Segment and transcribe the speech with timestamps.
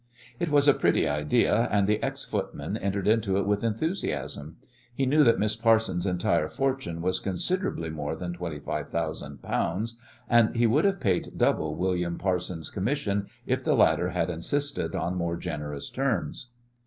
[0.39, 4.57] It was a pretty idea, and the ex footman entered into it with enthusiasm.
[4.95, 9.97] He knew that Miss Parsons' entire fortune was considerably more than twenty five thousand pounds,
[10.27, 15.13] and he would have paid double William Parsons' commission if the latter had insisted on
[15.13, 16.47] more generous terms.